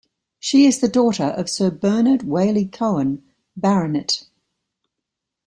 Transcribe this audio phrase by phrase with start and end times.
[0.39, 3.21] She is the daughter of Sir Bernard Waley-Cohen,
[3.55, 4.25] Baronet.